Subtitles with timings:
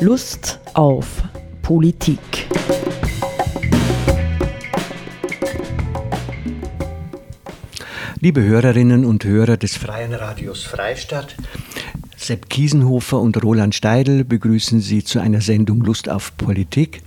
[0.00, 1.24] Lust auf
[1.60, 2.20] Politik.
[8.20, 11.36] Liebe Hörerinnen und Hörer des Freien Radios Freistadt,
[12.16, 17.02] Sepp Kiesenhofer und Roland Steidl begrüßen Sie zu einer Sendung Lust auf Politik.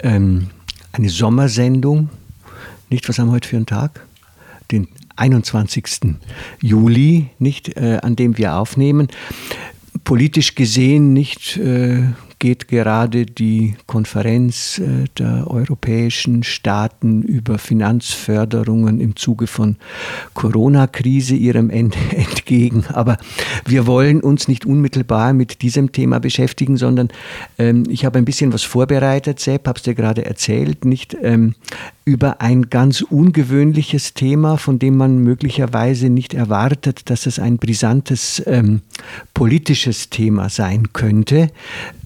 [0.00, 0.48] Ähm,
[0.92, 2.10] eine Sommersendung.
[2.90, 4.06] Nicht, was haben wir heute für einen Tag?
[4.70, 6.16] Den 21.
[6.60, 9.08] Juli, nicht, äh, an dem wir aufnehmen.
[10.04, 12.02] Politisch gesehen nicht äh,
[12.38, 19.76] geht gerade die Konferenz äh, der europäischen Staaten über Finanzförderungen im Zuge von
[20.34, 22.84] Corona-Krise ihrem Ende entgegen.
[22.92, 23.18] Aber
[23.66, 27.08] wir wollen uns nicht unmittelbar mit diesem Thema beschäftigen, sondern
[27.58, 31.54] ähm, ich habe ein bisschen was vorbereitet, Sepp, habe es dir gerade erzählt, nicht ähm,
[32.04, 38.42] über ein ganz ungewöhnliches Thema, von dem man möglicherweise nicht erwartet, dass es ein brisantes
[38.46, 38.80] ähm,
[39.34, 41.50] politisches Thema sein könnte.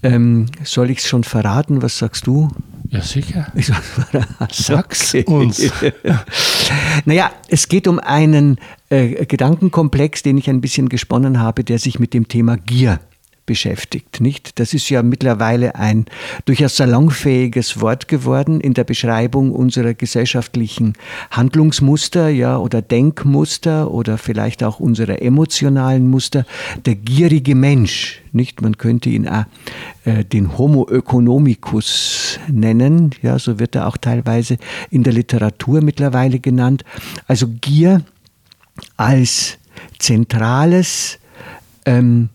[0.01, 0.22] Ähm,
[0.63, 1.81] soll ich es schon verraten?
[1.81, 2.49] Was sagst du?
[2.89, 3.47] Ja, sicher.
[3.55, 3.71] Ich
[4.51, 5.23] Sag's okay.
[5.25, 5.71] uns.
[7.05, 8.57] naja, es geht um einen
[8.89, 12.99] äh, Gedankenkomplex, den ich ein bisschen gesponnen habe, der sich mit dem Thema Gier
[13.45, 14.21] beschäftigt.
[14.21, 14.59] Nicht?
[14.59, 16.05] Das ist ja mittlerweile ein
[16.45, 20.93] durchaus salonfähiges Wort geworden in der Beschreibung unserer gesellschaftlichen
[21.31, 26.45] Handlungsmuster ja, oder Denkmuster oder vielleicht auch unserer emotionalen Muster.
[26.85, 28.61] Der gierige Mensch, nicht?
[28.61, 29.45] Man könnte ihn auch,
[30.05, 34.57] äh, den Homo economicus nennen, ja, so wird er auch teilweise
[34.89, 36.83] in der Literatur mittlerweile genannt.
[37.27, 38.03] Also Gier
[38.97, 39.57] als
[39.99, 41.19] zentrales
[41.85, 42.29] ähm,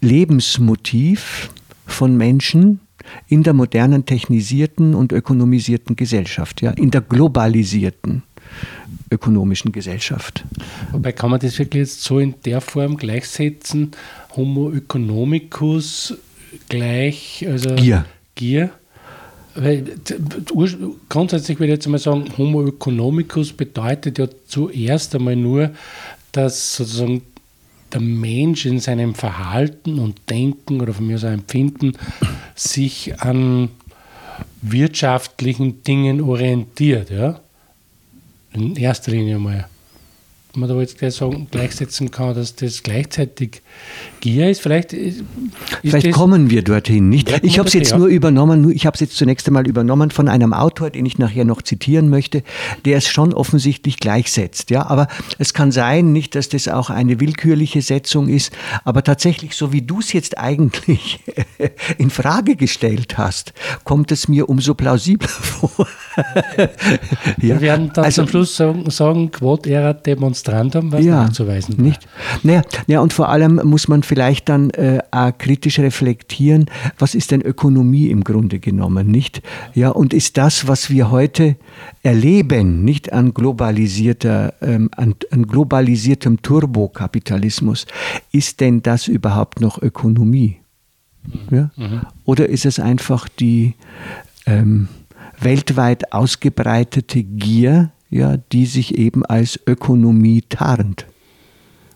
[0.00, 1.50] Lebensmotiv
[1.86, 2.80] von Menschen
[3.28, 8.22] in der modernen, technisierten und ökonomisierten Gesellschaft, ja, in der globalisierten
[9.10, 10.44] ökonomischen Gesellschaft.
[10.92, 13.90] Wobei kann man das wirklich jetzt so in der Form gleichsetzen,
[14.36, 16.14] Homo economicus
[16.68, 18.04] gleich, also Gier.
[18.34, 18.70] Gier?
[19.56, 19.84] Weil,
[21.08, 25.70] grundsätzlich würde ich jetzt mal sagen, Homo economicus bedeutet ja zuerst einmal nur,
[26.30, 27.22] dass sozusagen
[27.94, 31.92] der Mensch in seinem Verhalten und Denken oder von mir aus Empfinden
[32.54, 33.70] sich an
[34.62, 37.10] wirtschaftlichen Dingen orientiert.
[37.10, 37.40] Ja?
[38.52, 39.68] In erster Linie mal
[40.54, 43.62] man da jetzt gleich sagen, gleichsetzen kann, dass das gleichzeitig
[44.20, 44.60] Gier ist.
[44.60, 45.22] Vielleicht, ist
[45.82, 47.30] Vielleicht kommen wir dorthin, nicht?
[47.42, 47.98] Ich habe es jetzt ja.
[47.98, 51.44] nur übernommen, ich habe es jetzt zunächst einmal übernommen von einem Autor, den ich nachher
[51.44, 52.42] noch zitieren möchte,
[52.84, 54.70] der es schon offensichtlich gleichsetzt.
[54.70, 54.86] Ja?
[54.86, 55.08] Aber
[55.38, 58.52] es kann sein, nicht, dass das auch eine willkürliche Setzung ist,
[58.84, 61.20] aber tatsächlich, so wie du es jetzt eigentlich
[61.98, 65.86] in Frage gestellt hast, kommt es mir umso plausibler vor.
[66.56, 66.68] ja.
[67.38, 71.78] Wir werden dann also, zum Schluss sagen, sagen Quod erat demonstrandum Demonstrandum was ja, nachzuweisen
[71.78, 71.84] war.
[71.84, 72.08] Nicht?
[72.42, 76.66] Naja, naja, und vor allem muss man vielleicht dann äh, auch kritisch reflektieren,
[76.98, 79.42] was ist denn Ökonomie im Grunde genommen, nicht?
[79.74, 81.56] Ja, und ist das, was wir heute
[82.02, 87.86] erleben, nicht an globalisierter, ähm, an, an globalisiertem Turbokapitalismus,
[88.32, 90.58] ist denn das überhaupt noch Ökonomie?
[91.24, 91.56] Mhm.
[91.56, 91.70] Ja?
[91.76, 92.00] Mhm.
[92.24, 93.74] Oder ist es einfach die
[94.46, 94.88] ähm,
[95.40, 101.06] weltweit ausgebreitete Gier, ja, die sich eben als Ökonomie tarnt.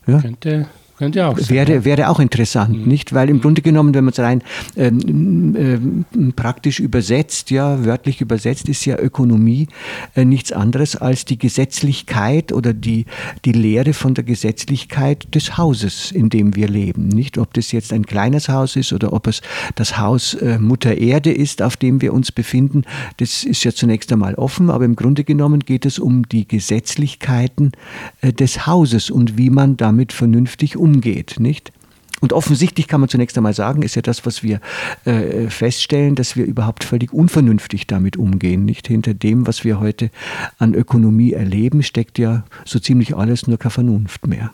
[0.07, 0.21] Ja?
[0.21, 1.49] Könnte könnte auch sein.
[1.49, 2.89] Wäre, wäre auch interessant, mhm.
[2.89, 3.13] nicht?
[3.13, 4.43] Weil im Grunde genommen, wenn man es rein
[4.77, 9.69] ähm, äh, praktisch übersetzt, ja, wörtlich übersetzt, ist ja Ökonomie
[10.15, 13.07] äh, nichts anderes als die Gesetzlichkeit oder die,
[13.45, 17.09] die Lehre von der Gesetzlichkeit des Hauses, in dem wir leben.
[17.09, 19.43] Nicht, ob das jetzt ein kleines Haus ist oder ob es
[19.75, 22.83] das Haus äh, Mutter Erde ist, auf dem wir uns befinden,
[23.17, 27.73] das ist ja zunächst einmal offen, aber im Grunde genommen geht es um die Gesetzlichkeiten
[28.21, 31.73] äh, des Hauses und wie man damit vernünftig umgeht, nicht?
[32.21, 34.61] Und offensichtlich kann man zunächst einmal sagen, ist ja das, was wir
[35.05, 38.65] äh, feststellen, dass wir überhaupt völlig unvernünftig damit umgehen.
[38.65, 40.11] Nicht hinter dem, was wir heute
[40.59, 44.53] an Ökonomie erleben, steckt ja so ziemlich alles nur keine Vernunft mehr.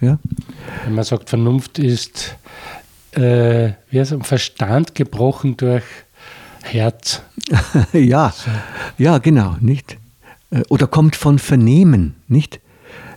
[0.00, 0.18] Ja?
[0.84, 2.36] Wenn man sagt, Vernunft ist
[3.12, 5.84] äh, wie heißt Verstand gebrochen durch
[6.62, 7.22] Herz.
[7.92, 8.50] ja, so.
[9.02, 9.96] ja, genau, nicht?
[10.50, 12.60] Äh, oder kommt von Vernehmen, nicht?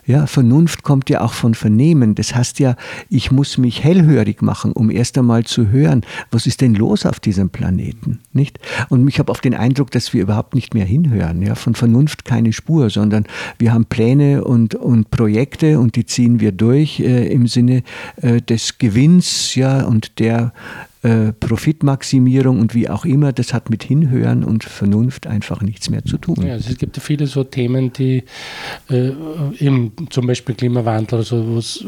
[0.04, 2.14] Ja, Vernunft kommt ja auch von Vernehmen.
[2.16, 2.74] Das heißt ja,
[3.08, 7.20] ich muss mich hellhörig machen, um erst einmal zu hören, was ist denn los auf
[7.20, 8.58] diesem Planeten, nicht?
[8.88, 11.40] Und ich habe oft den Eindruck, dass wir überhaupt nicht mehr hinhören.
[11.42, 13.26] Ja, von Vernunft keine Spur, sondern
[13.58, 17.82] wir haben Pläne und, und Projekte und die ziehen wir durch äh, im Sinne
[18.16, 20.52] äh, des Gewinns, ja, und der
[21.02, 26.04] äh, Profitmaximierung und wie auch immer, das hat mit Hinhören und Vernunft einfach nichts mehr
[26.04, 26.36] zu tun.
[26.46, 28.22] Ja, also es gibt viele so Themen, die
[28.88, 29.10] äh,
[29.58, 31.84] eben zum Beispiel Klimawandel oder so, wo es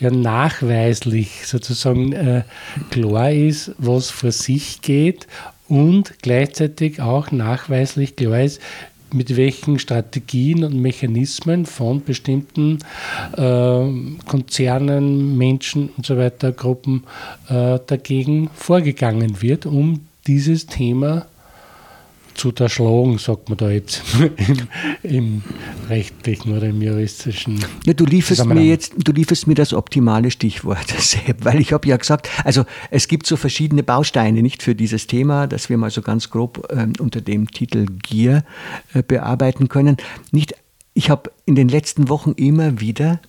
[0.00, 2.42] ja nachweislich sozusagen äh,
[2.90, 5.28] klar ist, was vor sich geht
[5.68, 8.60] und gleichzeitig auch nachweislich klar ist,
[9.12, 12.78] mit welchen Strategien und Mechanismen von bestimmten
[13.36, 13.86] äh,
[14.26, 17.04] Konzernen, Menschen und so weiter, Gruppen
[17.48, 21.26] äh, dagegen vorgegangen wird, um dieses Thema
[22.38, 24.68] zu zu zerschlagen, sagt man da jetzt im,
[25.02, 25.42] im
[25.88, 27.64] rechtlichen oder im juristischen.
[27.84, 31.86] Ja, du lieferst mir jetzt, du lieferst mir das optimale Stichwort, Sepp, weil ich habe
[31.88, 35.90] ja gesagt, also es gibt so verschiedene Bausteine nicht für dieses Thema, das wir mal
[35.90, 38.44] so ganz grob äh, unter dem Titel Gier
[38.94, 39.96] äh, bearbeiten können.
[40.30, 40.54] Nicht,
[40.94, 43.20] ich habe in den letzten Wochen immer wieder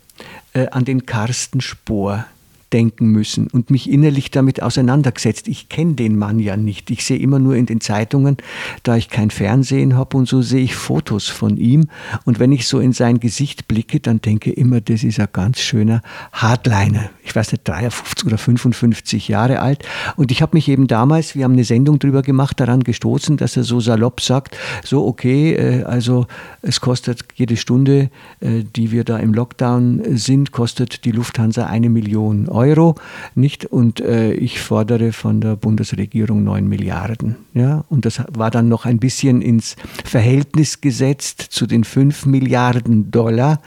[0.54, 2.26] äh, an den Carsten Spohr
[2.74, 5.48] denken müssen und mich innerlich damit auseinandergesetzt.
[5.48, 6.92] Ich kenne den Mann ja nicht.
[6.92, 8.38] Ich sehe immer nur in den Zeitungen,
[8.84, 11.88] da ich kein Fernsehen habe und so sehe ich Fotos von ihm.
[12.26, 15.28] Und wenn ich so in sein Gesicht blicke, dann denke ich immer, das ist ein
[15.34, 16.02] ganz schöner
[16.32, 17.10] Hardliner.
[17.24, 19.84] Ich weiß nicht, 53 oder 55 Jahre alt.
[20.16, 23.58] Und ich habe mich eben damals, wir haben eine Sendung drüber gemacht, daran gestoßen, dass
[23.58, 26.28] er so salopp sagt, so okay, äh, also
[26.62, 28.10] es kostet jede Stunde,
[28.42, 32.59] äh, die wir da im Lockdown sind, kostet die Lufthansa eine Million Euro.
[32.60, 32.96] Euro,
[33.36, 33.66] nicht?
[33.66, 37.38] Und äh, ich fordere von der Bundesregierung 9 Milliarden.
[37.54, 37.86] Ja?
[37.90, 43.62] Und das war dann noch ein bisschen ins Verhältnis gesetzt zu den 5 Milliarden Dollar,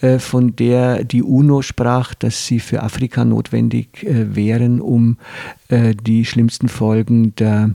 [0.00, 5.16] äh, von der die UNO sprach, dass sie für Afrika notwendig äh, wären, um
[5.68, 7.72] äh, die schlimmsten Folgen der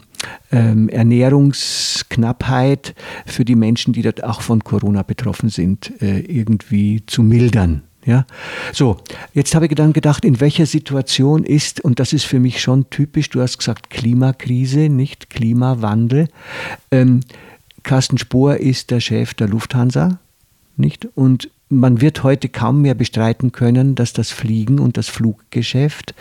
[0.51, 2.95] ähm, Ernährungsknappheit
[3.25, 7.83] für die Menschen, die dort auch von Corona betroffen sind, äh, irgendwie zu mildern.
[8.05, 8.25] Ja,
[8.73, 8.97] so,
[9.33, 12.89] jetzt habe ich dann gedacht, in welcher Situation ist, und das ist für mich schon
[12.89, 16.27] typisch, du hast gesagt Klimakrise, nicht Klimawandel.
[16.89, 17.19] Ähm,
[17.83, 20.19] Carsten Spohr ist der Chef der Lufthansa,
[20.77, 21.07] nicht?
[21.15, 26.13] Und man wird heute kaum mehr bestreiten können, dass das Fliegen und das Fluggeschäft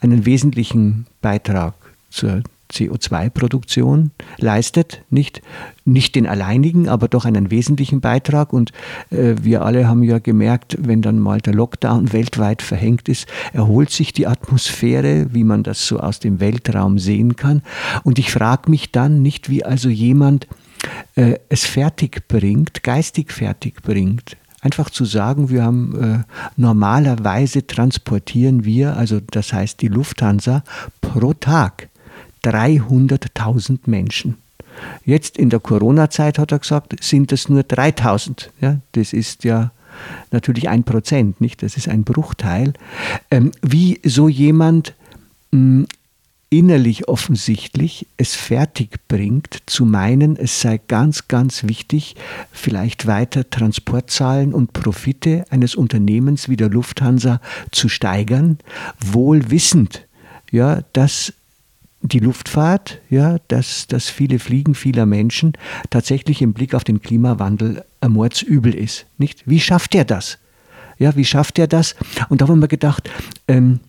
[0.00, 1.74] einen wesentlichen Beitrag
[2.10, 5.02] zur CO2-Produktion leistet.
[5.10, 5.42] Nicht,
[5.84, 8.52] nicht den alleinigen, aber doch einen wesentlichen Beitrag.
[8.52, 8.72] Und
[9.10, 13.90] äh, wir alle haben ja gemerkt, wenn dann mal der Lockdown weltweit verhängt ist, erholt
[13.90, 17.62] sich die Atmosphäre, wie man das so aus dem Weltraum sehen kann.
[18.04, 20.46] Und ich frage mich dann nicht, wie also jemand
[21.14, 28.64] äh, es fertig bringt, geistig fertig bringt, einfach zu sagen, wir haben äh, normalerweise transportieren
[28.64, 30.64] wir, also das heißt die Lufthansa,
[31.00, 31.88] pro Tag
[32.46, 34.36] 300.000 Menschen.
[35.04, 38.50] Jetzt in der Corona-Zeit, hat er gesagt, sind es nur 3000.
[38.60, 39.70] Ja, das ist ja
[40.30, 41.62] natürlich ein Prozent, nicht?
[41.62, 42.74] Das ist ein Bruchteil.
[43.30, 44.94] Ähm, wie so jemand
[45.50, 45.86] mh, hm,
[46.48, 52.14] innerlich offensichtlich es fertig bringt, zu meinen, es sei ganz, ganz wichtig,
[52.52, 57.40] vielleicht weiter Transportzahlen und Profite eines Unternehmens wie der Lufthansa
[57.72, 58.58] zu steigern,
[59.00, 60.06] wohl wissend,
[60.52, 61.32] ja, dass
[62.02, 65.52] die Luftfahrt, ja, dass das viele Fliegen vieler Menschen
[65.90, 69.06] tatsächlich im Blick auf den Klimawandel ein Mordsübel ist.
[69.18, 69.42] Nicht?
[69.46, 70.38] Wie schafft er das?
[70.98, 71.94] Ja, wie schafft er das?
[72.28, 73.10] Und da haben wir gedacht,
[73.48, 73.80] ähm,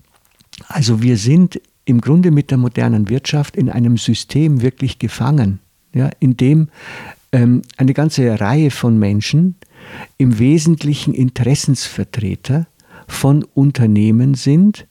[0.68, 5.60] also wir sind im Grunde mit der modernen Wirtschaft in einem System wirklich gefangen,
[5.94, 6.70] ja, in dem
[7.32, 9.56] ähm, eine ganze Reihe von Menschen
[10.18, 12.68] im Wesentlichen Interessensvertreter
[13.08, 14.86] von Unternehmen sind,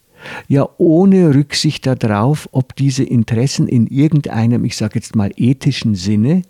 [0.49, 6.43] ja ohne Rücksicht darauf, ob diese Interessen in irgendeinem, ich sage jetzt mal, ethischen Sinne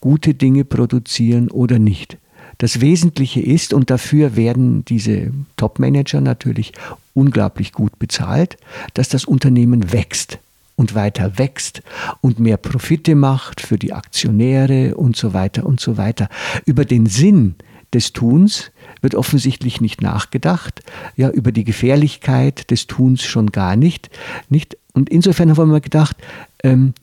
[0.00, 2.18] gute Dinge produzieren oder nicht.
[2.58, 6.72] Das Wesentliche ist, und dafür werden diese Top-Manager natürlich
[7.12, 8.56] unglaublich gut bezahlt,
[8.94, 10.38] dass das Unternehmen wächst
[10.76, 11.82] und weiter wächst
[12.20, 16.28] und mehr Profite macht für die Aktionäre und so weiter und so weiter.
[16.64, 17.54] Über den Sinn
[17.94, 20.82] des Tuns wird offensichtlich nicht nachgedacht,
[21.16, 24.10] ja, über die Gefährlichkeit des Tuns schon gar nicht.
[24.48, 24.76] nicht?
[24.92, 26.16] Und insofern haben wir gedacht,
[26.62, 26.94] ähm,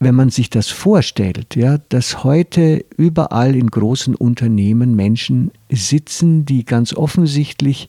[0.00, 6.64] wenn man sich das vorstellt, ja, dass heute überall in großen Unternehmen Menschen sitzen, die
[6.64, 7.88] ganz offensichtlich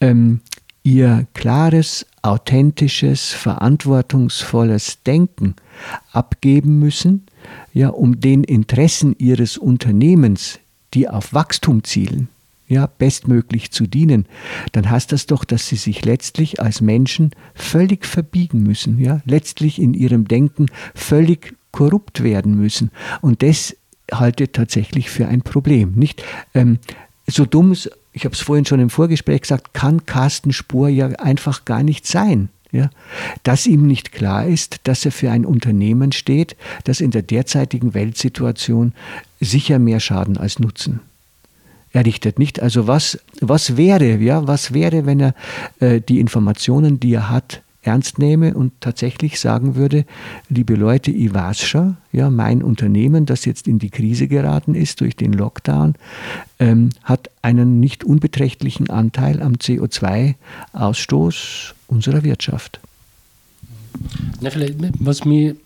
[0.00, 0.40] ähm,
[0.82, 5.54] ihr klares, authentisches, verantwortungsvolles Denken
[6.12, 7.26] abgeben müssen,
[7.72, 10.58] ja, um den Interessen ihres Unternehmens,
[10.94, 12.28] die auf Wachstum zielen,
[12.68, 14.26] ja, bestmöglich zu dienen,
[14.72, 19.80] dann heißt das doch, dass sie sich letztlich als Menschen völlig verbiegen müssen, ja, letztlich
[19.80, 22.90] in ihrem Denken völlig korrupt werden müssen.
[23.20, 23.76] Und das
[24.12, 25.92] halte ich tatsächlich für ein Problem.
[25.92, 26.22] Nicht
[26.54, 26.78] ähm,
[27.26, 27.74] so dumm,
[28.12, 32.06] ich habe es vorhin schon im Vorgespräch gesagt, kann Carsten Spur ja einfach gar nicht
[32.06, 32.48] sein.
[32.72, 32.90] Ja,
[33.42, 37.94] dass ihm nicht klar ist, dass er für ein Unternehmen steht, das in der derzeitigen
[37.94, 38.92] Weltsituation
[39.40, 41.00] sicher mehr Schaden als Nutzen
[41.92, 42.38] errichtet.
[42.38, 45.34] Nicht also was, was wäre, ja, was wäre, wenn er
[45.80, 50.06] äh, die Informationen, die er hat, ernst nehme und tatsächlich sagen würde,
[50.48, 55.16] liebe Leute, ich schon, ja, mein Unternehmen, das jetzt in die Krise geraten ist durch
[55.16, 55.94] den Lockdown,
[56.58, 62.80] ähm, hat einen nicht unbeträchtlichen Anteil am CO2-Ausstoß unserer Wirtschaft.
[64.40, 65.56] Na, vielleicht, was mir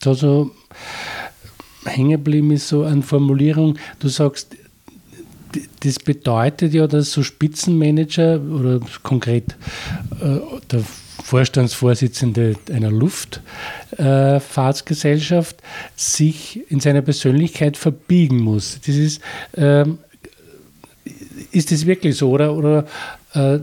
[0.00, 0.52] da so
[1.84, 4.56] hängen geblieben ist, so an Formulierung, du sagst,
[5.80, 9.56] das bedeutet ja, dass so Spitzenmanager oder konkret
[10.20, 10.84] äh, der
[11.22, 15.64] Vorstandsvorsitzende einer Luftfahrtsgesellschaft äh,
[15.96, 18.80] sich in seiner Persönlichkeit verbiegen muss.
[18.84, 19.20] Das ist,
[19.56, 19.98] ähm,
[21.52, 22.86] ist das wirklich so oder, oder
[23.34, 23.58] äh,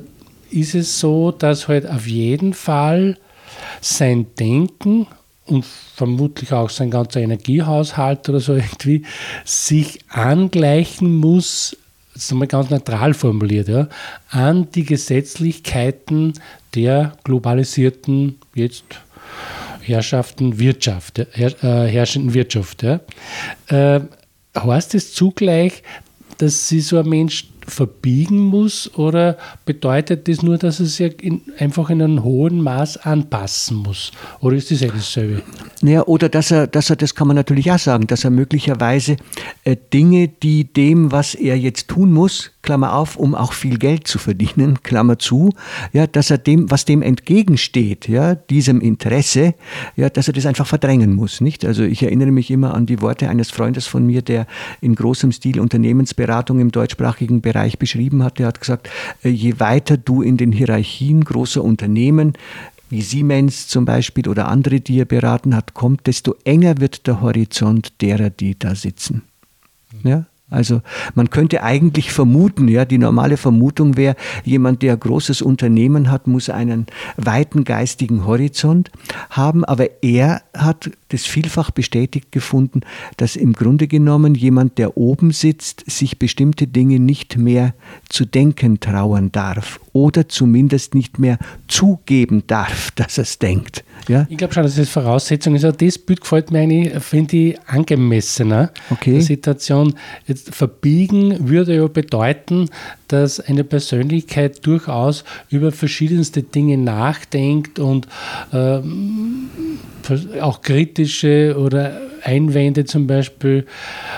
[0.51, 3.17] ist es so, dass halt auf jeden Fall
[3.81, 5.07] sein Denken
[5.45, 9.03] und vermutlich auch sein ganzer Energiehaushalt oder so irgendwie
[9.43, 11.75] sich angleichen muss,
[12.13, 13.89] das ist einmal ganz neutral formuliert, ja,
[14.29, 16.33] an die Gesetzlichkeiten
[16.75, 18.83] der globalisierten jetzt
[19.81, 22.83] Herrschaften Wirtschaft, her, äh, herrschenden Wirtschaft.
[22.83, 22.99] Ja.
[23.67, 24.01] Äh,
[24.57, 25.83] heißt es zugleich,
[26.37, 31.41] dass sie so ein Mensch verbiegen muss oder bedeutet das nur, dass er sich in,
[31.57, 34.11] einfach in einem hohen Maß anpassen muss?
[34.39, 35.41] Oder ist das ja dasselbe?
[35.81, 39.17] Naja, oder dass er, dass er, das kann man natürlich auch sagen, dass er möglicherweise
[39.63, 44.07] äh, Dinge, die dem, was er jetzt tun muss, Klammer auf, um auch viel Geld
[44.07, 45.53] zu verdienen, Klammer zu,
[45.93, 49.53] ja, dass er dem, was dem entgegensteht, ja, diesem Interesse,
[49.95, 51.63] ja, dass er das einfach verdrängen muss, nicht?
[51.63, 54.47] Also ich erinnere mich immer an die Worte eines Freundes von mir, der
[54.81, 58.39] in großem Stil Unternehmensberatung im deutschsprachigen Bereich beschrieben hat.
[58.39, 58.89] Der hat gesagt,
[59.23, 62.33] äh, je weiter du in den Hierarchien großer Unternehmen
[62.89, 67.21] wie Siemens zum Beispiel oder andere, die er beraten hat, kommt, desto enger wird der
[67.21, 69.23] Horizont derer, die da sitzen.
[70.03, 70.25] Ja?
[70.55, 70.81] Also
[71.13, 76.49] man könnte eigentlich vermuten, ja, die normale Vermutung wäre, jemand, der großes Unternehmen hat, muss
[76.49, 78.89] einen weiten geistigen Horizont
[79.29, 82.81] haben, aber er hat das vielfach bestätigt gefunden,
[83.15, 87.73] dass im Grunde genommen jemand, der oben sitzt, sich bestimmte Dinge nicht mehr
[88.09, 93.85] zu denken trauen darf oder zumindest nicht mehr zugeben darf, dass er es denkt.
[94.09, 94.27] Ja?
[94.29, 95.63] Ich glaube schon, dass das Voraussetzung ist.
[95.63, 98.71] Also das Bild gefällt mir eigentlich, finde ich, angemessener.
[98.89, 99.13] Okay.
[99.13, 99.93] Der Situation.
[100.27, 102.69] Jetzt verbiegen würde ja bedeuten,
[103.07, 108.07] dass eine Persönlichkeit durchaus über verschiedenste Dinge nachdenkt und
[108.51, 109.49] ähm,
[110.41, 113.65] auch kritische oder Einwände zum Beispiel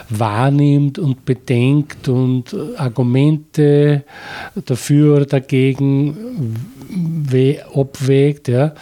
[0.10, 4.04] wahrnimmt und bedenkt und Argumente
[4.66, 6.56] dafür oder dagegen
[7.74, 8.48] abwägt.
[8.48, 8.74] Ja.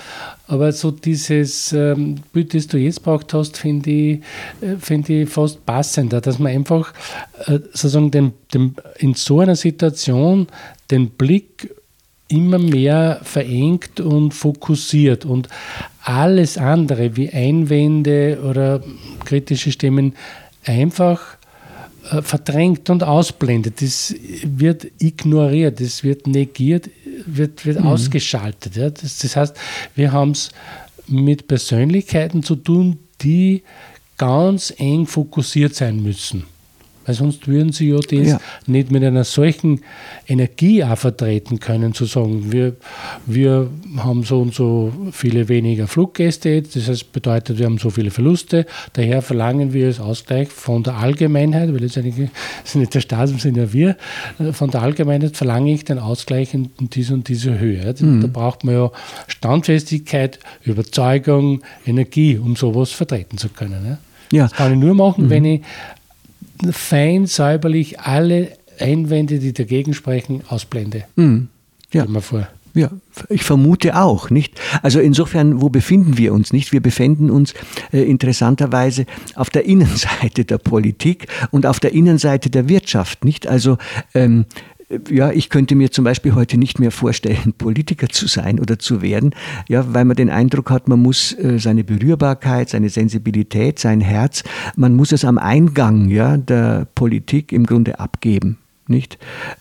[0.48, 4.20] Aber so dieses ähm, Bild, das du jetzt braucht hast, finde ich,
[4.62, 6.94] äh, find ich fast passender, dass man einfach
[7.46, 10.48] äh, sozusagen den, den, in so einer Situation
[10.92, 11.74] den Blick
[12.28, 15.48] immer mehr verengt und fokussiert und
[16.02, 18.82] alles andere wie Einwände oder
[19.24, 20.16] kritische Stimmen
[20.64, 21.38] einfach
[22.12, 23.82] äh, verdrängt und ausblendet.
[23.82, 26.90] Das wird ignoriert, das wird negiert,
[27.26, 27.88] wird, wird mhm.
[27.88, 28.76] ausgeschaltet.
[28.76, 28.90] Ja.
[28.90, 29.56] Das, das heißt,
[29.96, 30.50] wir haben es
[31.08, 33.62] mit Persönlichkeiten zu tun, die
[34.18, 36.46] ganz eng fokussiert sein müssen
[37.06, 38.40] weil sonst würden sie ja das ja.
[38.68, 39.82] nicht mit einer solchen
[40.28, 42.76] Energie auch vertreten können, zu sagen, wir,
[43.26, 47.90] wir haben so und so viele weniger Fluggäste jetzt, das heißt, bedeutet, wir haben so
[47.90, 52.30] viele Verluste, daher verlangen wir als Ausgleich von der Allgemeinheit, weil das eigentlich
[52.64, 53.96] ist nicht der Staat, sind ja wir,
[54.52, 57.94] von der Allgemeinheit verlange ich den Ausgleich in, in diese und diese Höhe.
[58.00, 58.22] Mhm.
[58.22, 58.92] Da braucht man ja
[59.28, 63.98] Standfestigkeit, Überzeugung, Energie, um sowas vertreten zu können.
[64.32, 64.44] Ja.
[64.44, 65.30] Das kann ich nur machen, mhm.
[65.30, 65.62] wenn ich
[66.72, 71.04] fein säuberlich alle Einwände, die dagegen sprechen, ausblende.
[71.16, 71.50] Mhm.
[71.94, 72.06] Ja.
[72.06, 72.48] Mal vor.
[72.76, 72.90] Ja,
[73.30, 74.60] ich vermute auch, nicht?
[74.82, 76.74] Also insofern, wo befinden wir uns, nicht?
[76.74, 77.54] Wir befinden uns
[77.94, 83.48] äh, interessanterweise auf der Innenseite der Politik und auf der Innenseite der Wirtschaft, nicht?
[83.48, 83.78] Also
[84.14, 84.44] ähm,
[85.10, 89.02] ja, ich könnte mir zum Beispiel heute nicht mehr vorstellen, Politiker zu sein oder zu
[89.02, 89.34] werden,
[89.68, 94.44] ja, weil man den Eindruck hat, man muss äh, seine Berührbarkeit, seine Sensibilität, sein Herz,
[94.76, 98.58] man muss es am Eingang ja, der Politik im Grunde abgeben.
[98.90, 99.18] Nicht?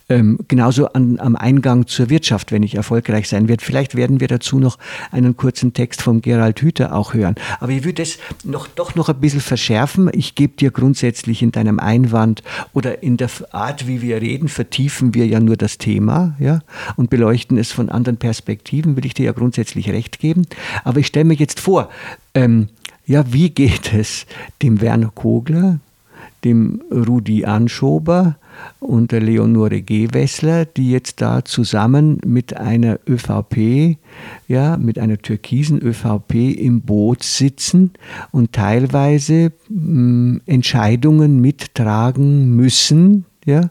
[0.08, 3.64] Ähm, genauso an, am Eingang zur Wirtschaft, wenn ich erfolgreich sein werde.
[3.64, 4.78] Vielleicht werden wir dazu noch
[5.10, 7.34] einen kurzen Text von Gerald Hüther auch hören.
[7.60, 10.10] Aber ich würde es noch, doch noch ein bisschen verschärfen.
[10.12, 15.14] Ich gebe dir grundsätzlich in deinem Einwand oder in der Art, wie wir reden, vertiefen
[15.14, 16.60] wir ja nur das Thema ja,
[16.96, 20.46] und beleuchten es von anderen Perspektiven, will ich dir ja grundsätzlich recht geben.
[20.84, 21.88] Aber ich stelle mir jetzt vor,
[22.34, 22.68] ähm,
[23.06, 24.26] ja, wie geht es
[24.62, 25.78] dem Werner Kogler,
[26.44, 28.36] dem Rudi Anschober
[28.80, 33.96] und der Leonore Gewessler, die jetzt da zusammen mit einer ÖVP,
[34.48, 37.92] ja, mit einer türkisen ÖVP im Boot sitzen
[38.30, 43.68] und teilweise mh, Entscheidungen mittragen müssen, ja,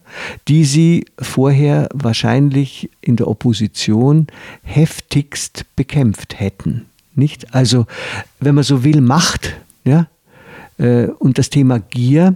[0.48, 4.28] die sie vorher wahrscheinlich in der Opposition
[4.64, 6.86] heftigst bekämpft hätten.
[7.16, 7.54] Nicht?
[7.54, 7.86] Also,
[8.40, 10.08] wenn man so will, Macht, ja,
[11.20, 12.36] und das Thema Gier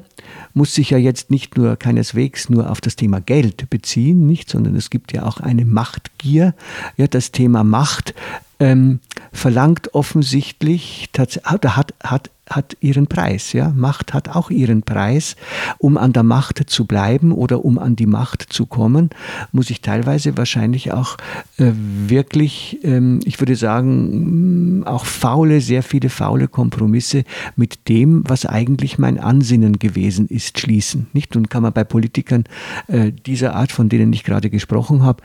[0.53, 4.75] muss sich ja jetzt nicht nur keineswegs nur auf das Thema Geld beziehen, nicht, sondern
[4.75, 6.53] es gibt ja auch eine Machtgier.
[6.95, 8.13] Ja, das Thema Macht
[8.59, 8.99] ähm,
[9.31, 13.53] verlangt offensichtlich, hat, hat, hat hat ihren Preis.
[13.53, 13.73] Ja?
[13.75, 15.35] Macht hat auch ihren Preis.
[15.77, 19.09] Um an der Macht zu bleiben oder um an die Macht zu kommen,
[19.51, 21.17] muss ich teilweise wahrscheinlich auch
[21.57, 27.23] äh, wirklich, ähm, ich würde sagen, auch faule, sehr viele faule Kompromisse
[27.55, 31.07] mit dem, was eigentlich mein Ansinnen gewesen ist, schließen.
[31.13, 31.35] Nicht?
[31.35, 32.45] Und kann man bei Politikern
[32.87, 35.21] äh, dieser Art, von denen ich gerade gesprochen habe,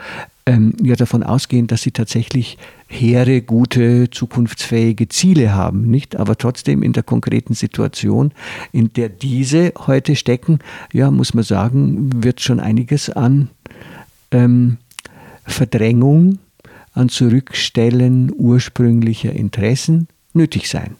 [0.47, 6.17] ähm, ja davon ausgehen, dass sie tatsächlich hehre, gute, zukunftsfähige Ziele haben, nicht?
[6.17, 8.33] Aber trotzdem in der konkreten Situation,
[8.73, 10.59] in der diese heute stecken,
[10.92, 13.50] ja, muss man sagen, wird schon einiges an
[14.31, 14.78] ähm,
[15.45, 16.38] Verdrängung,
[16.95, 20.97] an Zurückstellen ursprünglicher Interessen nötig sein.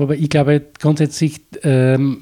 [0.00, 2.18] Aber ich glaube grundsätzlich, ähm,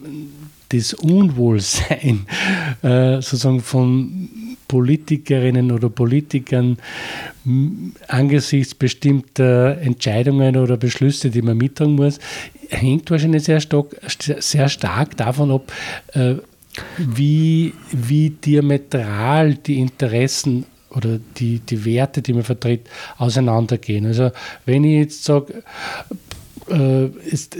[0.70, 2.26] das Unwohlsein
[2.82, 4.28] äh, sozusagen von
[4.68, 6.78] Politikerinnen oder Politikern
[8.06, 12.20] angesichts bestimmter Entscheidungen oder Beschlüsse, die man mittragen muss,
[12.68, 13.96] hängt wahrscheinlich sehr stark,
[14.38, 15.72] sehr stark davon ab,
[16.12, 16.34] äh,
[16.98, 24.06] wie, wie diametral die Interessen oder die, die Werte, die man vertritt, auseinandergehen.
[24.06, 24.30] Also
[24.66, 25.64] wenn ich jetzt sage,
[26.70, 27.56] äh, ist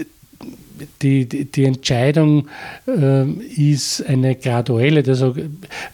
[1.01, 2.47] die, die, die, Entscheidung
[2.87, 5.03] äh, ist eine graduelle.
[5.07, 5.35] Also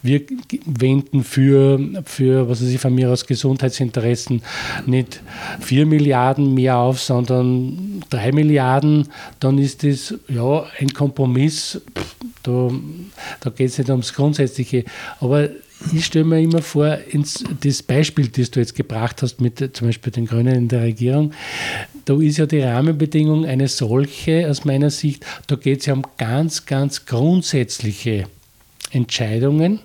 [0.02, 0.22] wir
[0.64, 4.42] wenden für, für was weiß ich, von mir aus Gesundheitsinteressen
[4.86, 5.20] nicht
[5.60, 9.08] 4 Milliarden mehr auf, sondern 3 Milliarden.
[9.40, 11.80] Dann ist das ja ein Kompromiss.
[12.42, 12.70] Da,
[13.40, 14.84] da geht es nicht ums Grundsätzliche.
[15.20, 15.48] Aber
[15.92, 19.88] ich stelle mir immer vor, ins, das Beispiel, das du jetzt gebracht hast, mit zum
[19.88, 21.32] Beispiel den Grünen in der Regierung,
[22.04, 26.02] da ist ja die Rahmenbedingung eine solche aus meiner Sicht, da geht es ja um
[26.16, 28.24] ganz, ganz grundsätzliche
[28.90, 29.80] Entscheidungen.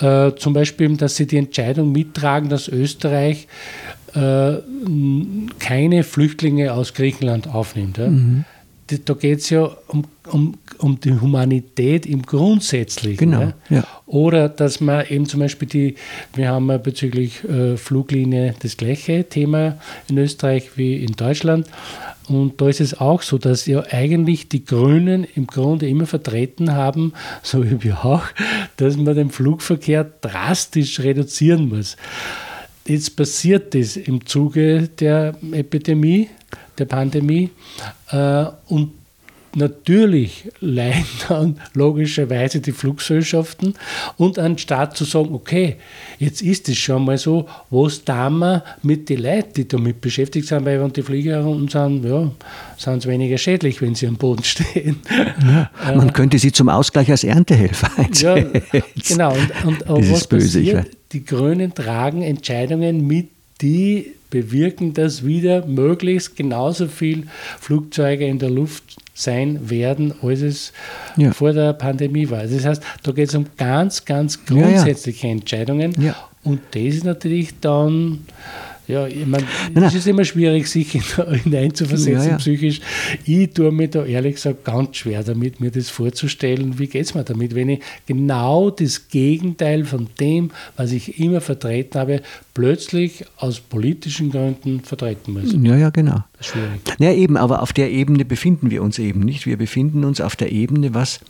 [0.00, 3.48] Äh, zum Beispiel, dass sie die Entscheidung mittragen, dass Österreich
[4.14, 4.54] äh,
[5.58, 7.98] keine Flüchtlinge aus Griechenland aufnimmt.
[7.98, 8.08] Ja?
[8.08, 8.44] Mhm
[8.98, 13.30] da geht es ja um, um, um die Humanität im Grundsätzlichen.
[13.30, 13.40] Genau.
[13.40, 13.54] Ja?
[13.70, 13.84] Ja.
[14.06, 15.94] Oder dass man eben zum Beispiel die,
[16.34, 19.78] wir haben ja bezüglich äh, Fluglinie das gleiche Thema
[20.08, 21.66] in Österreich wie in Deutschland.
[22.28, 26.72] Und da ist es auch so, dass ja eigentlich die Grünen im Grunde immer vertreten
[26.72, 28.24] haben, so wie wir auch,
[28.76, 31.96] dass man den Flugverkehr drastisch reduzieren muss.
[32.86, 36.28] Jetzt passiert das im Zuge der Epidemie,
[36.78, 37.50] der Pandemie.
[38.10, 38.92] Äh, und
[39.54, 43.74] natürlich leiden dann logischerweise die Fluggesellschaften
[44.16, 45.76] und anstatt zu sagen, okay,
[46.18, 50.48] jetzt ist es schon mal so, was tun wir mit den Leuten, die damit beschäftigt
[50.48, 52.30] sind, weil wenn die Flieger und sind, ja,
[52.78, 55.00] sind es weniger schädlich, wenn sie am Boden stehen.
[55.46, 58.62] Ja, man äh, könnte sie zum Ausgleich als Erntehelfer einsetzen.
[58.72, 59.36] Ja, genau.
[59.64, 60.86] Und, und was böse, passiert?
[61.12, 63.28] Die Grünen tragen Entscheidungen mit,
[63.60, 67.28] die bewirken, dass wieder möglichst genauso viel
[67.60, 70.72] Flugzeuge in der Luft sein werden, als es
[71.16, 71.32] ja.
[71.32, 72.42] vor der Pandemie war.
[72.42, 75.38] Das heißt, da geht es um ganz, ganz grundsätzliche ja, ja.
[75.38, 75.94] Entscheidungen.
[76.42, 78.26] Und das ist natürlich dann
[78.92, 82.36] ja, ich meine, es ist immer schwierig, sich hineinzuversetzen ja, ja.
[82.36, 82.80] psychisch.
[83.24, 86.78] Ich tue mir da ehrlich gesagt ganz schwer damit, mir das vorzustellen.
[86.78, 91.40] Wie geht es mir damit, wenn ich genau das Gegenteil von dem, was ich immer
[91.40, 92.22] vertreten habe,
[92.54, 95.52] plötzlich aus politischen Gründen vertreten muss?
[95.52, 96.22] Ja, ja, genau.
[96.42, 96.80] Schwierig.
[96.98, 99.46] Ja, eben, aber auf der Ebene befinden wir uns eben nicht.
[99.46, 101.20] Wir befinden uns auf der Ebene, was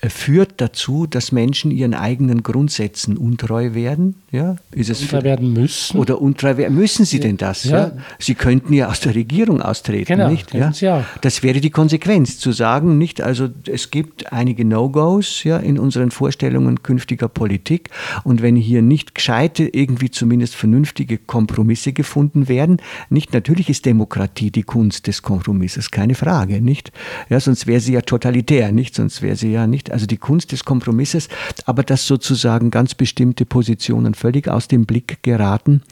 [0.00, 4.16] äh, führt dazu, dass Menschen ihren eigenen Grundsätzen untreu werden.
[4.30, 5.98] Ja, ist es untreu werden müssen.
[5.98, 7.64] Oder untreu werden müssen Sie denn das?
[7.64, 7.78] Ja.
[7.78, 7.92] ja.
[8.18, 10.52] Sie könnten ja aus der Regierung austreten, genau, nicht?
[10.54, 10.72] Ja?
[10.80, 11.04] ja.
[11.20, 16.10] Das wäre die Konsequenz, zu sagen, nicht, also es gibt einige No-Gos ja, in unseren
[16.10, 17.90] Vorstellungen künftiger Politik
[18.24, 22.78] und wenn hier nicht gescheite, irgendwie zumindest vernünftige Kompromisse gefunden werden,
[23.10, 26.92] nicht, natürlich ist Demokratie die Kunst des Kompromisses, keine Frage, nicht?
[27.28, 28.94] Ja, sonst wäre sie ja totalitär, nicht?
[28.94, 31.28] Sonst wäre sie ja nicht, also die Kunst des Kompromisses,
[31.66, 35.82] aber dass sozusagen ganz bestimmte Positionen völlig aus dem Blick geraten,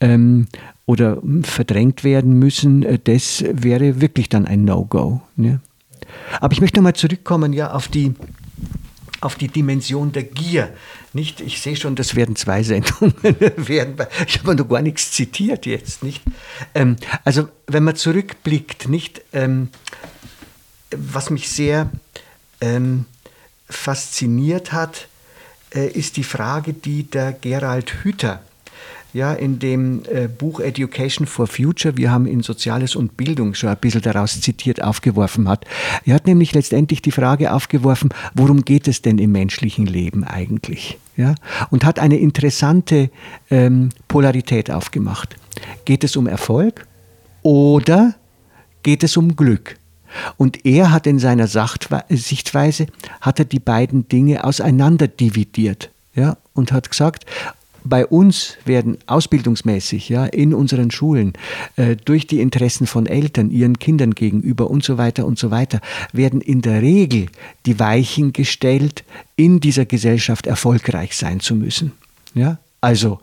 [0.00, 0.46] ähm,
[0.86, 5.20] oder verdrängt werden müssen, äh, das wäre wirklich dann ein No-Go.
[5.36, 5.60] Ne?
[6.40, 8.14] Aber ich möchte nochmal zurückkommen ja, auf, die,
[9.20, 10.72] auf die Dimension der Gier.
[11.12, 11.40] Nicht?
[11.40, 13.14] Ich sehe schon, das werden zwei Sendungen
[13.56, 13.96] werden.
[14.26, 16.02] Ich habe noch gar nichts zitiert jetzt.
[16.02, 16.22] Nicht?
[16.74, 19.68] Ähm, also wenn man zurückblickt, nicht, ähm,
[20.90, 21.90] was mich sehr
[22.60, 23.04] ähm,
[23.68, 25.08] fasziniert hat,
[25.74, 28.42] äh, ist die Frage, die der Gerald Hüther
[29.12, 33.70] ja, in dem äh, Buch Education for Future, wir haben in Soziales und Bildung schon
[33.70, 35.64] ein bisschen daraus zitiert, aufgeworfen hat.
[36.04, 40.98] Er hat nämlich letztendlich die Frage aufgeworfen, worum geht es denn im menschlichen Leben eigentlich?
[41.16, 41.34] Ja,
[41.70, 43.10] und hat eine interessante
[43.50, 45.36] ähm, Polarität aufgemacht.
[45.84, 46.86] Geht es um Erfolg
[47.42, 48.14] oder
[48.82, 49.76] geht es um Glück?
[50.36, 52.86] Und er hat in seiner Sichtweise
[53.20, 55.90] hat er die beiden Dinge auseinander dividiert.
[56.14, 57.26] Ja, und hat gesagt,
[57.88, 61.32] bei uns werden ausbildungsmäßig ja, in unseren Schulen
[61.76, 65.80] äh, durch die Interessen von Eltern, ihren Kindern gegenüber und so weiter und so weiter,
[66.12, 67.26] werden in der Regel
[67.66, 69.04] die Weichen gestellt,
[69.36, 71.92] in dieser Gesellschaft erfolgreich sein zu müssen.
[72.34, 72.58] Ja?
[72.80, 73.18] Also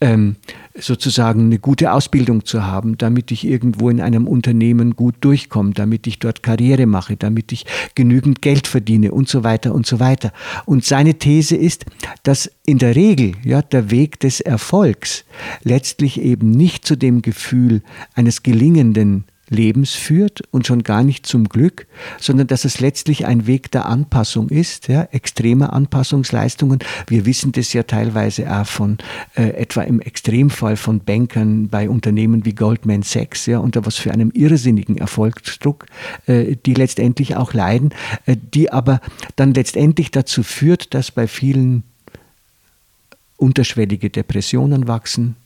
[0.00, 0.36] ähm,
[0.78, 6.06] sozusagen eine gute Ausbildung zu haben, damit ich irgendwo in einem Unternehmen gut durchkomme, damit
[6.06, 10.32] ich dort Karriere mache, damit ich genügend Geld verdiene und so weiter und so weiter.
[10.64, 11.86] Und seine These ist,
[12.22, 15.24] dass in der Regel ja, der Weg des Erfolgs
[15.64, 17.82] letztlich eben nicht zu dem Gefühl
[18.14, 21.86] eines gelingenden Lebens führt und schon gar nicht zum Glück,
[22.18, 26.78] sondern dass es letztlich ein Weg der Anpassung ist, ja, extremer Anpassungsleistungen.
[27.08, 28.98] Wir wissen das ja teilweise auch von
[29.34, 34.12] äh, etwa im Extremfall von Bankern bei Unternehmen wie Goldman Sachs, ja, unter was für
[34.12, 35.86] einem irrsinnigen Erfolgsdruck
[36.26, 37.90] äh, die letztendlich auch leiden,
[38.26, 39.00] äh, die aber
[39.36, 41.82] dann letztendlich dazu führt, dass bei vielen
[43.36, 45.36] unterschwellige Depressionen wachsen,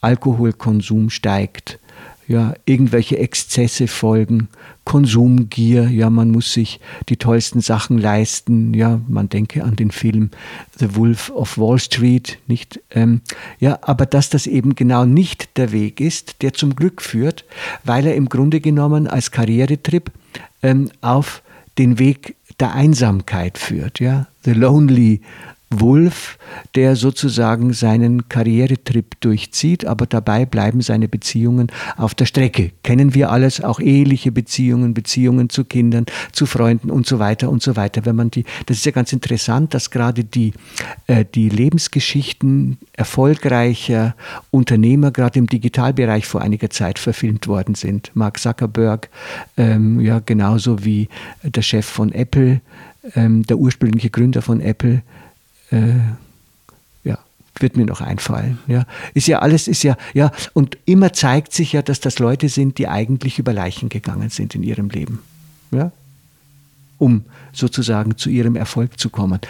[0.00, 1.78] Alkoholkonsum steigt,
[2.28, 4.48] ja, irgendwelche Exzesse folgen,
[4.84, 10.30] Konsumgier, ja, man muss sich die tollsten Sachen leisten, ja, man denke an den Film
[10.78, 13.20] The Wolf of Wall Street, nicht, ähm,
[13.58, 17.44] ja, aber dass das eben genau nicht der Weg ist, der zum Glück führt,
[17.84, 20.10] weil er im Grunde genommen als Karrieretrip
[20.62, 21.42] ähm, auf
[21.78, 25.20] den Weg der Einsamkeit führt, ja, the lonely
[25.70, 26.38] Wolf,
[26.76, 32.70] der sozusagen seinen Karrieretrip durchzieht, aber dabei bleiben seine Beziehungen auf der Strecke.
[32.84, 37.62] Kennen wir alles, auch eheliche Beziehungen, Beziehungen zu Kindern, zu Freunden und so weiter und
[37.62, 38.06] so weiter.
[38.06, 40.52] Wenn man die, das ist ja ganz interessant, dass gerade die,
[41.08, 44.14] äh, die Lebensgeschichten erfolgreicher
[44.52, 48.12] Unternehmer gerade im Digitalbereich vor einiger Zeit verfilmt worden sind.
[48.14, 49.10] Mark Zuckerberg,
[49.56, 51.08] ähm, ja genauso wie
[51.42, 52.60] der Chef von Apple,
[53.16, 55.02] ähm, der ursprüngliche Gründer von Apple
[55.70, 57.18] ja,
[57.58, 58.58] wird mir noch einfallen.
[58.66, 62.48] Ja, ist ja alles, ist ja, ja, und immer zeigt sich ja, dass das Leute
[62.48, 65.20] sind, die eigentlich über Leichen gegangen sind in ihrem Leben.
[65.70, 65.92] Ja,
[66.98, 69.40] um sozusagen zu ihrem Erfolg zu kommen.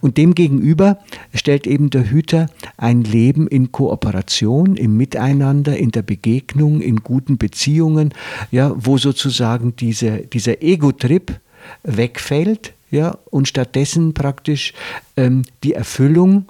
[0.00, 0.98] Und demgegenüber
[1.34, 7.38] stellt eben der Hüter ein Leben in Kooperation, im Miteinander, in der Begegnung, in guten
[7.38, 8.12] Beziehungen,
[8.50, 11.40] ja, wo sozusagen diese, dieser Ego-Trip
[11.84, 14.74] wegfällt ja, und stattdessen praktisch
[15.16, 16.46] ähm, die Erfüllung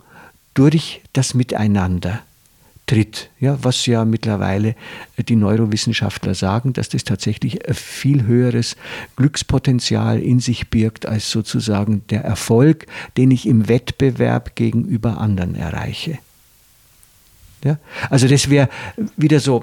[0.54, 2.20] durch das Miteinander
[2.86, 3.30] tritt.
[3.38, 4.74] Ja, was ja mittlerweile
[5.16, 8.76] die Neurowissenschaftler sagen, dass das tatsächlich ein viel höheres
[9.16, 16.18] Glückspotenzial in sich birgt als sozusagen der Erfolg, den ich im Wettbewerb gegenüber anderen erreiche.
[17.64, 17.78] Ja?
[18.10, 18.68] Also das wäre
[19.16, 19.62] wieder so,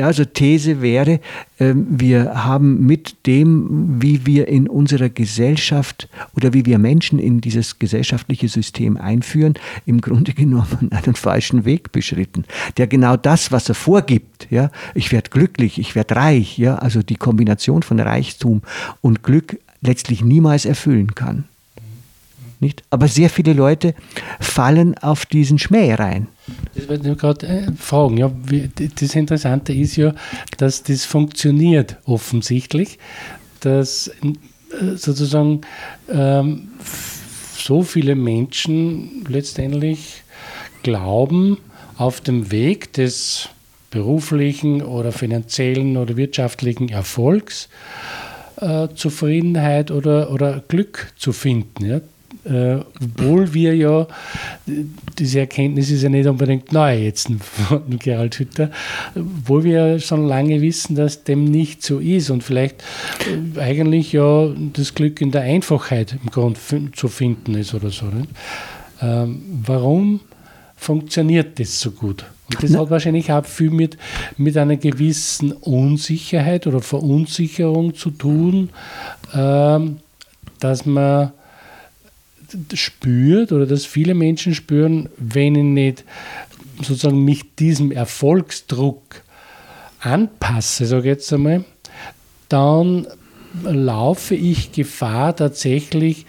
[0.00, 1.20] also These wäre,
[1.58, 7.40] ähm, wir haben mit dem, wie wir in unserer Gesellschaft oder wie wir Menschen in
[7.40, 9.54] dieses gesellschaftliche System einführen,
[9.86, 12.44] im Grunde genommen einen falschen Weg beschritten.
[12.76, 17.02] Der genau das, was er vorgibt, ja, ich werde glücklich, ich werde reich, ja, also
[17.02, 18.62] die Kombination von Reichtum
[19.00, 21.44] und Glück letztlich niemals erfüllen kann.
[22.62, 22.84] Nicht?
[22.90, 23.92] Aber sehr viele Leute
[24.38, 26.28] fallen auf diesen Schmäh rein.
[26.76, 28.18] Das wollte ich gerade äh, fragen.
[28.18, 28.30] Ja,
[29.00, 30.14] das Interessante ist ja,
[30.58, 33.00] dass das funktioniert offensichtlich,
[33.58, 35.62] dass äh, sozusagen
[36.08, 36.68] ähm,
[37.58, 40.22] so viele Menschen letztendlich
[40.84, 41.58] glauben,
[41.96, 43.48] auf dem Weg des
[43.90, 47.68] beruflichen oder finanziellen oder wirtschaftlichen Erfolgs
[48.60, 51.84] äh, Zufriedenheit oder, oder Glück zu finden.
[51.84, 52.00] Ja?
[52.44, 54.06] Äh, obwohl wir ja,
[55.18, 58.70] diese Erkenntnis ist ja nicht unbedingt neu jetzt von Gerald Hütter,
[59.14, 62.82] obwohl wir ja schon lange wissen, dass dem nicht so ist und vielleicht
[63.56, 66.58] äh, eigentlich ja das Glück in der Einfachheit im Grund
[66.94, 68.06] zu finden ist oder so.
[69.00, 70.20] Ähm, warum
[70.76, 72.24] funktioniert das so gut?
[72.50, 73.96] Und das hat wahrscheinlich auch viel mit,
[74.36, 78.70] mit einer gewissen Unsicherheit oder Verunsicherung zu tun,
[79.34, 79.98] ähm,
[80.60, 81.32] dass man
[82.74, 86.04] spürt oder dass viele Menschen spüren, wenn ich nicht
[86.78, 89.22] sozusagen mich diesem Erfolgsdruck
[90.00, 91.64] anpasse, sage ich jetzt einmal,
[92.48, 93.06] dann
[93.64, 96.26] laufe ich Gefahr, tatsächlich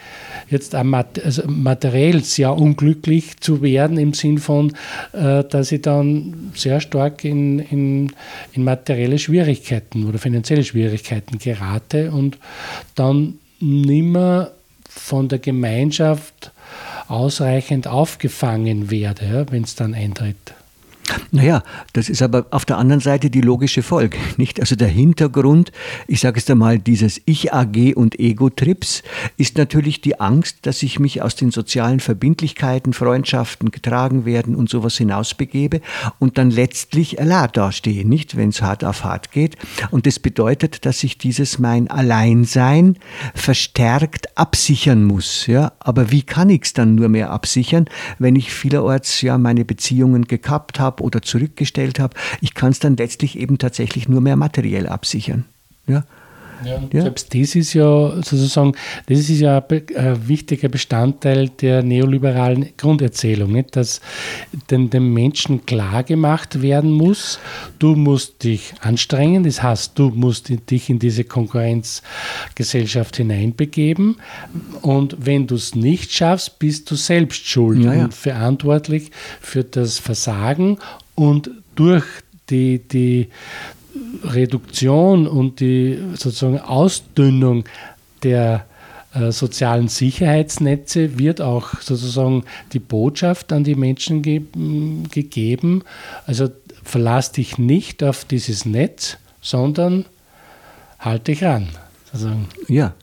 [0.50, 4.74] jetzt also materiell sehr unglücklich zu werden, im Sinn von,
[5.14, 8.12] äh, dass ich dann sehr stark in, in,
[8.52, 12.38] in materielle Schwierigkeiten oder finanzielle Schwierigkeiten gerate und
[12.96, 14.52] dann nimmer
[14.96, 16.52] von der Gemeinschaft
[17.08, 20.54] ausreichend aufgefangen werde, wenn es dann eintritt.
[21.32, 21.64] Naja,
[21.94, 24.60] das ist aber auf der anderen Seite die logische Folge, nicht?
[24.60, 25.72] Also der Hintergrund,
[26.08, 29.04] ich sage es einmal, dieses Ich-AG und Ego-Trips
[29.38, 34.70] ist natürlich die Angst, dass ich mich aus den sozialen Verbindlichkeiten, Freundschaften getragen werden und
[34.70, 35.82] sowas hinausbegebe
[36.20, 38.38] und dann letztlich allein dastehe, nicht?
[38.38, 39.58] Wenn es hart auf hart geht.
[39.92, 42.98] Und das bedeutet, dass ich dieses mein Alleinsein
[43.34, 45.74] verstärkt absichern muss, ja?
[45.80, 47.86] Aber wie kann ich es dann nur mehr absichern,
[48.20, 52.16] wenn ich vielerorts ja meine Beziehungen gekappt habe oder zurückgestellt habe.
[52.42, 55.46] Ich kann es dann letztlich eben tatsächlich nur mehr materiell absichern.
[55.88, 56.04] Ja?
[56.66, 57.02] Ja, ja.
[57.02, 58.74] Selbst das ist ja sozusagen,
[59.08, 63.76] das ist ja ein wichtiger Bestandteil der neoliberalen Grunderzählung, nicht?
[63.76, 64.02] dass
[64.70, 67.40] den, dem Menschen klar gemacht werden muss,
[67.80, 74.18] du musst dich anstrengen, das heißt, du musst dich in diese Konkurrenzgesellschaft hineinbegeben
[74.82, 80.00] und wenn du es nicht schaffst, bist du selbst schuld ja, und verantwortlich für das
[80.00, 80.78] Versagen
[81.16, 82.06] und durch
[82.50, 83.30] die, die,
[84.24, 87.66] Reduktion und die sozusagen Ausdünnung
[88.24, 88.66] der
[89.14, 94.42] äh, sozialen Sicherheitsnetze wird auch sozusagen die Botschaft an die Menschen ge
[95.12, 95.84] gegeben.
[96.26, 96.50] Also
[96.84, 100.06] verlass dich nicht auf dieses Netz, sondern
[101.00, 101.68] halt dich ran.
[102.12, 102.48] Sozusagen.
[102.68, 102.94] Ja.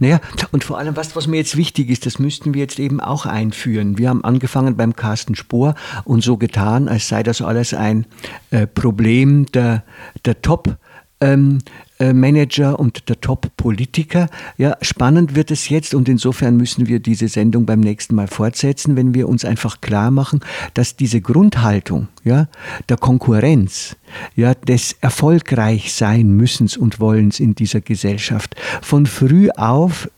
[0.00, 3.00] Naja, und vor allem, was, was mir jetzt wichtig ist, das müssten wir jetzt eben
[3.00, 3.98] auch einführen.
[3.98, 8.06] Wir haben angefangen beim Carsten Spohr und so getan, als sei das alles ein
[8.50, 9.84] äh, Problem der,
[10.24, 10.76] der Top-
[11.20, 14.28] ähm, äh, Manager und der Top-Politiker.
[14.58, 18.96] Ja, spannend wird es jetzt und insofern müssen wir diese Sendung beim nächsten Mal fortsetzen,
[18.96, 20.40] wenn wir uns einfach klar machen,
[20.74, 22.48] dass diese Grundhaltung ja,
[22.88, 23.96] der Konkurrenz,
[24.34, 30.08] ja, des erfolgreich sein müssens und Wollens in dieser Gesellschaft von früh auf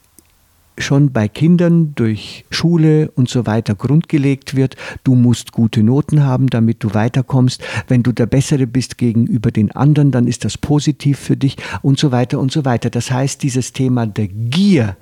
[0.79, 6.49] schon bei Kindern durch Schule und so weiter grundgelegt wird, du musst gute Noten haben,
[6.49, 7.63] damit du weiterkommst.
[7.89, 11.99] Wenn du der Bessere bist gegenüber den anderen, dann ist das positiv für dich und
[11.99, 12.91] so weiter und so weiter.
[12.91, 14.97] Das heißt, dieses Thema der Gier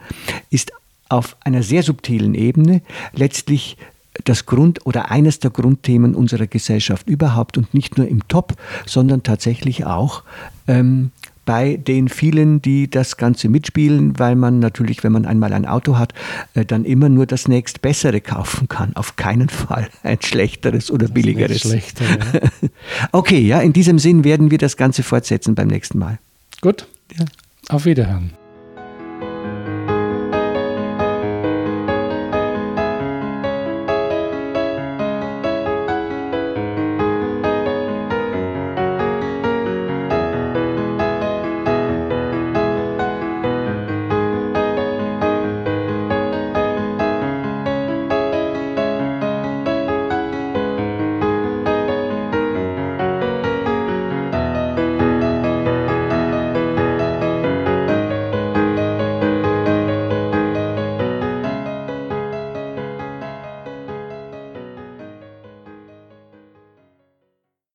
[0.50, 0.72] ist
[1.08, 2.82] auf einer sehr subtilen Ebene
[3.12, 3.76] letztlich
[4.24, 8.54] das Grund oder eines der Grundthemen unserer Gesellschaft überhaupt und nicht nur im Top,
[8.86, 10.22] sondern tatsächlich auch
[10.68, 11.10] ähm,
[11.44, 15.98] bei den vielen, die das Ganze mitspielen, weil man natürlich, wenn man einmal ein Auto
[15.98, 16.14] hat,
[16.54, 18.94] äh, dann immer nur das nächst bessere kaufen kann.
[18.94, 21.60] Auf keinen Fall ein schlechteres oder das billigeres.
[21.60, 22.40] Schlechter, ja.
[23.12, 26.18] okay, ja, in diesem Sinn werden wir das Ganze fortsetzen beim nächsten Mal.
[26.60, 26.86] Gut,
[27.18, 27.24] ja.
[27.68, 28.41] auf Wiederhören.